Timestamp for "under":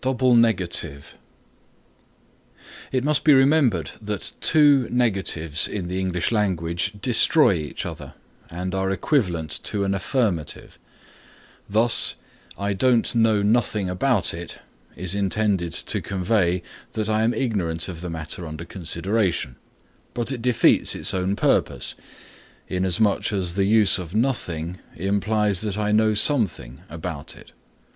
18.47-18.65